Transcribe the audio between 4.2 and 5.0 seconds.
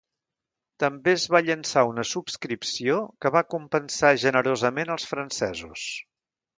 generosament